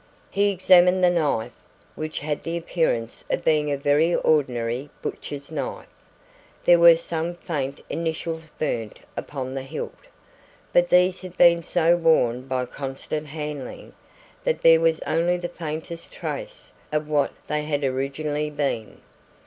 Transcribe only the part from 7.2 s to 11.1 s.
faint initials burnt upon the hilt, but